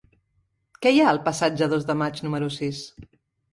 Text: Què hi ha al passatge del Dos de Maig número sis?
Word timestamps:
Què 0.85 0.93
hi 0.95 1.01
ha 1.03 1.11
al 1.11 1.19
passatge 1.27 1.61
del 1.65 1.73
Dos 1.75 1.87
de 1.91 1.99
Maig 2.01 2.25
número 2.31 2.51
sis? 2.59 2.83